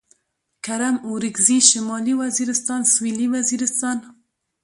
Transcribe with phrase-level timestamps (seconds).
[0.65, 3.97] کرم اورکزي شمالي وزيرستان سوېلي وزيرستان